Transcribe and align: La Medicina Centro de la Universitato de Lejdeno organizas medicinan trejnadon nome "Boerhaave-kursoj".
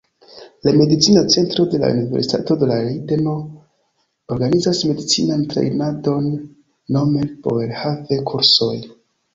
La 0.65 0.71
Medicina 0.73 1.27
Centro 1.29 1.67
de 1.73 1.81
la 1.83 1.89
Universitato 1.97 2.57
de 2.63 2.69
Lejdeno 2.71 3.35
organizas 4.37 4.83
medicinan 4.93 5.45
trejnadon 5.53 6.31
nome 6.99 7.29
"Boerhaave-kursoj". 7.47 8.75